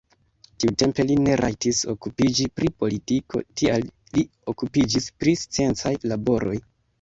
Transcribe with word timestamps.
Tiutempe 0.61 1.03
li 1.09 1.17
ne 1.25 1.35
rajtis 1.41 1.81
okupiĝi 1.93 2.47
pri 2.61 2.71
politiko, 2.85 3.43
tial 3.61 3.85
li 4.19 4.25
okupiĝis 4.55 5.09
pri 5.21 5.37
sciencaj 5.43 5.95
laboroj. 6.15 6.57